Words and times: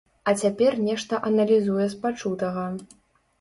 А 0.29 0.33
цяпер 0.43 0.77
нешта 0.85 1.19
аналізуе 1.31 1.85
з 1.93 2.01
пачутага. 2.07 2.65